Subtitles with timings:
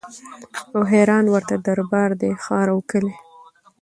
[0.73, 3.15] او حیران ورته دربار دی ښار او کلی